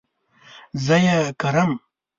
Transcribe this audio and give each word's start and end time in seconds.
زه 0.85 0.95
ئې 1.05 1.17
کرم 1.41 1.71